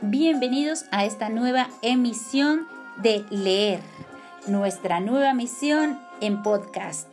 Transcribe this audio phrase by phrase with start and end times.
[0.00, 3.80] Bienvenidos a esta nueva emisión de Leer,
[4.46, 7.08] nuestra nueva misión en podcast.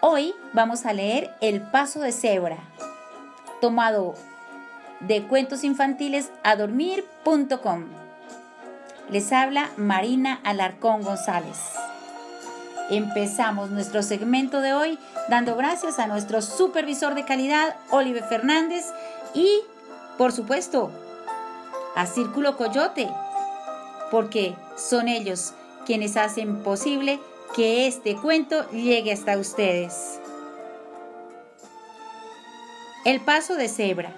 [0.00, 2.56] Hoy vamos a leer El Paso de Cebra,
[3.60, 4.14] tomado
[5.00, 7.84] de cuentos infantiles a dormir.com.
[9.10, 11.58] Les habla Marina Alarcón González.
[12.88, 14.98] Empezamos nuestro segmento de hoy
[15.28, 18.86] dando gracias a nuestro supervisor de calidad, Oliver Fernández,
[19.34, 19.60] y,
[20.16, 20.90] por supuesto,
[21.94, 23.08] a Círculo Coyote,
[24.10, 27.20] porque son ellos quienes hacen posible
[27.54, 30.20] que este cuento llegue hasta ustedes.
[33.04, 34.14] El paso de cebra.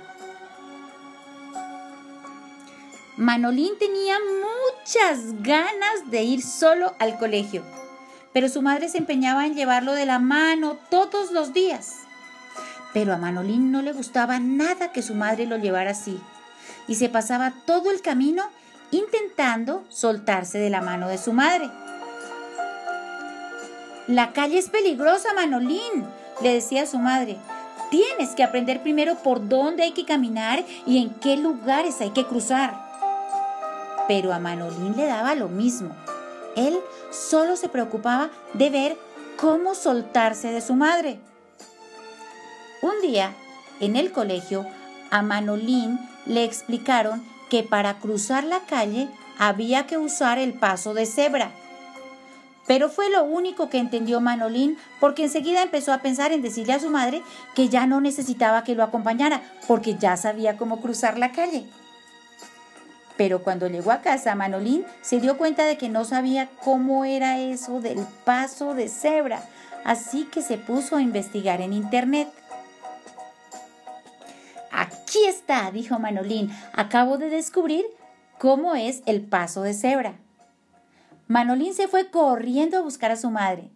[3.17, 7.63] Manolín tenía muchas ganas de ir solo al colegio,
[8.33, 11.95] pero su madre se empeñaba en llevarlo de la mano todos los días.
[12.93, 16.21] Pero a Manolín no le gustaba nada que su madre lo llevara así,
[16.89, 18.45] y se pasaba todo el camino
[18.91, 21.71] intentando soltarse de la mano de su madre.
[24.07, 26.05] La calle es peligrosa, Manolín,
[26.43, 27.39] le decía su madre.
[27.91, 32.27] Tienes que aprender primero por dónde hay que caminar y en qué lugares hay que
[32.27, 32.75] cruzar.
[34.07, 35.95] Pero a Manolín le daba lo mismo.
[36.57, 36.79] Él
[37.11, 38.99] solo se preocupaba de ver
[39.41, 41.19] cómo soltarse de su madre.
[42.83, 43.33] Un día,
[43.81, 44.67] en el colegio,
[45.15, 51.07] a Manolín le explicaron que para cruzar la calle había que usar el paso de
[51.07, 51.53] cebra.
[52.67, 56.81] Pero fue lo único que entendió Manolín porque enseguida empezó a pensar en decirle a
[56.81, 57.23] su madre
[57.55, 61.65] que ya no necesitaba que lo acompañara porque ya sabía cómo cruzar la calle.
[63.17, 67.39] Pero cuando llegó a casa, Manolín se dio cuenta de que no sabía cómo era
[67.39, 69.45] eso del paso de cebra,
[69.85, 72.29] así que se puso a investigar en internet.
[75.15, 77.87] Aquí está, dijo Manolín, acabo de descubrir
[78.37, 80.17] cómo es el paso de cebra.
[81.29, 83.71] Manolín se fue corriendo a buscar a su madre.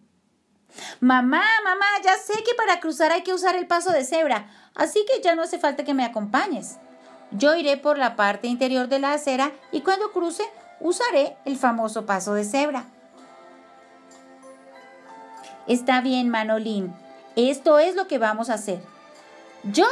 [0.99, 5.05] Mamá, mamá, ya sé que para cruzar hay que usar el paso de cebra, así
[5.09, 6.75] que ya no hace falta que me acompañes.
[7.31, 10.43] Yo iré por la parte interior de la acera y cuando cruce
[10.81, 12.83] usaré el famoso paso de cebra.
[15.67, 16.93] Está bien, Manolín.
[17.37, 18.81] Esto es lo que vamos a hacer.
[19.63, 19.85] Yo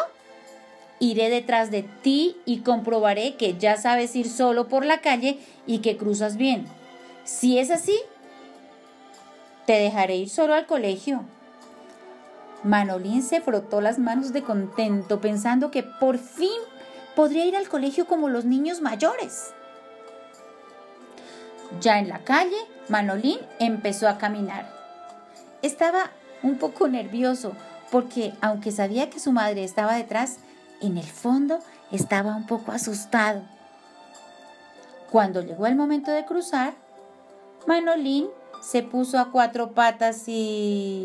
[1.00, 5.80] iré detrás de ti y comprobaré que ya sabes ir solo por la calle y
[5.80, 6.66] que cruzas bien.
[7.24, 7.98] Si es así,
[9.66, 11.26] te dejaré ir solo al colegio.
[12.64, 16.60] Manolín se frotó las manos de contento pensando que por fin
[17.16, 19.54] podría ir al colegio como los niños mayores.
[21.82, 24.72] Ya en la calle, Manolín empezó a caminar.
[25.62, 26.12] Estaba
[26.44, 27.54] un poco nervioso
[27.92, 30.40] porque, aunque sabía que su madre estaba detrás,
[30.82, 31.60] en el fondo
[31.92, 33.44] estaba un poco asustado.
[35.12, 36.74] Cuando llegó el momento de cruzar,
[37.66, 38.30] Manolín
[38.62, 41.04] se puso a cuatro patas y...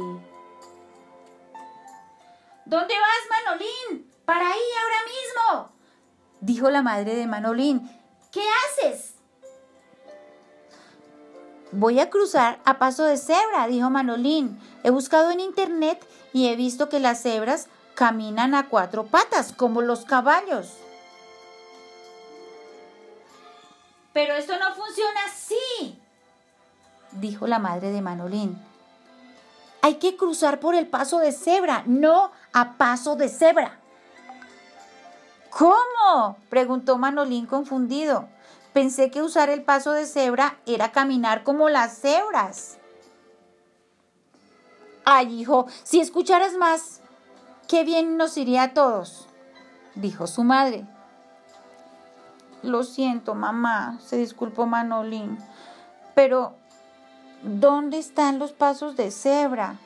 [2.64, 4.10] ¿Dónde vas, Manolín?
[4.24, 5.72] Para ahí ahora mismo
[6.42, 7.88] dijo la madre de Manolín.
[8.30, 9.14] ¿Qué haces?
[11.70, 14.58] Voy a cruzar a paso de cebra, dijo Manolín.
[14.84, 17.68] He buscado en internet y he visto que las cebras
[18.02, 20.76] caminan a cuatro patas, como los caballos.
[24.12, 26.02] Pero esto no funciona así,
[27.12, 28.60] dijo la madre de Manolín.
[29.82, 33.78] Hay que cruzar por el paso de cebra, no a paso de cebra.
[35.50, 36.38] ¿Cómo?
[36.50, 38.28] preguntó Manolín confundido.
[38.72, 42.78] Pensé que usar el paso de cebra era caminar como las cebras.
[45.04, 47.01] Ay, hijo, si escucharas más,
[47.72, 49.26] qué bien nos iría a todos,
[49.94, 50.84] dijo su madre.
[52.62, 55.38] Lo siento, mamá, se disculpó Manolín.
[56.14, 56.52] Pero,
[57.42, 59.76] ¿dónde están los pasos de cebra?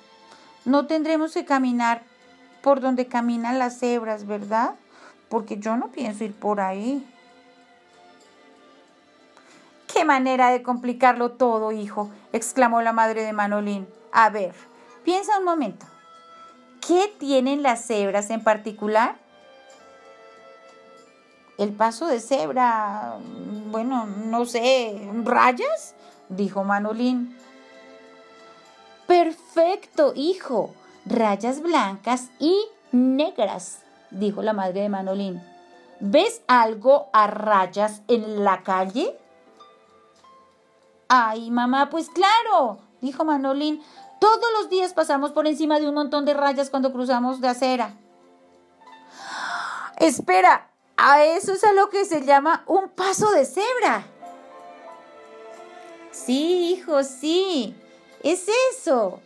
[0.64, 2.02] No tendremos que caminar
[2.60, 4.74] por donde caminan las cebras, ¿verdad?
[5.28, 7.08] porque yo no pienso ir por ahí.
[9.86, 12.10] ¡Qué manera de complicarlo todo, hijo!
[12.32, 13.86] exclamó la madre de Manolín.
[14.10, 14.56] A ver,
[15.04, 15.86] piensa un momento.
[16.86, 19.16] ¿Qué tienen las cebras en particular?
[21.58, 23.16] El paso de cebra,
[23.70, 25.94] bueno, no sé, rayas,
[26.28, 27.36] dijo Manolín.
[29.06, 30.74] Perfecto, hijo.
[31.06, 32.56] Rayas blancas y
[32.92, 35.42] negras dijo la madre de Manolín.
[36.00, 39.16] ¿Ves algo a rayas en la calle?
[41.08, 43.82] Ay, mamá, pues claro, dijo Manolín.
[44.20, 47.94] Todos los días pasamos por encima de un montón de rayas cuando cruzamos de acera.
[49.98, 54.06] Espera, A eso es a lo que se llama un paso de cebra.
[56.10, 57.76] Sí, hijo, sí.
[58.22, 59.20] Es eso.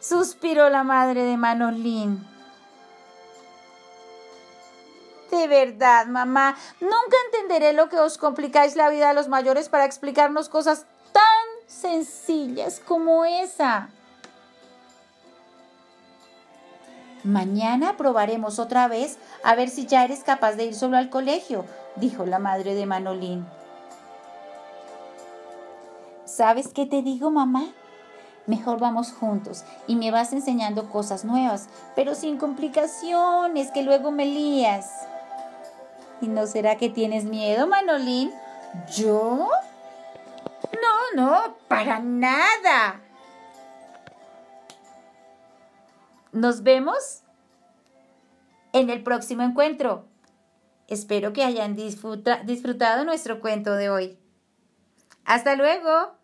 [0.00, 2.26] Suspiró la madre de Manolín.
[5.30, 9.84] De verdad, mamá, nunca entenderé lo que os complicáis la vida a los mayores para
[9.84, 11.22] explicarnos cosas tan
[11.66, 13.90] sencillas como esa.
[17.24, 21.64] Mañana probaremos otra vez a ver si ya eres capaz de ir solo al colegio,
[21.96, 23.46] dijo la madre de Manolín.
[26.26, 27.64] ¿Sabes qué te digo, mamá?
[28.46, 34.26] Mejor vamos juntos y me vas enseñando cosas nuevas, pero sin complicaciones, que luego me
[34.26, 34.90] lías.
[36.20, 38.32] ¿Y no será que tienes miedo, Manolín?
[38.94, 39.48] ¿Yo?
[40.74, 43.00] No, no, para nada.
[46.34, 47.22] Nos vemos
[48.72, 50.04] en el próximo encuentro.
[50.88, 54.18] Espero que hayan disfrutado nuestro cuento de hoy.
[55.24, 56.18] Hasta luego.